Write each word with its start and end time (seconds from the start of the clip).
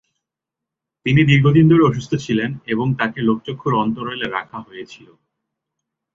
তিনি 1.05 1.21
দীর্ঘদিন 1.23 1.65
ধরে 1.69 1.83
অসুস্থ 1.83 2.11
ছিলেন 2.15 2.51
এবং 2.67 2.87
তাঁকে 2.99 3.19
লোকচক্ষুর 3.21 3.73
অন্তরালে 3.75 4.27
রাখা 4.29 4.59
হয়েছিল। 4.59 5.07